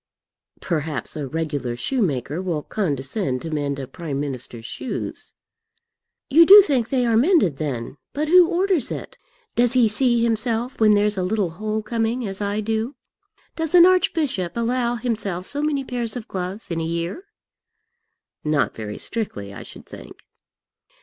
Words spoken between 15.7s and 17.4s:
pairs of gloves in a year?"